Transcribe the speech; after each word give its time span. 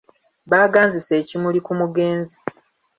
Baaganzise 0.51 1.11
ekimuli 1.21 1.59
ku 1.65 1.73
mugenzi. 1.79 2.35